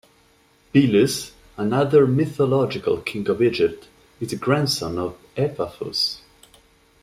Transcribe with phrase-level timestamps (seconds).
[0.73, 3.87] Belus, another mythological king of Egypt,
[4.19, 6.21] is a grandson of Epaphus.